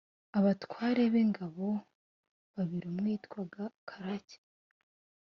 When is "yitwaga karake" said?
3.13-4.37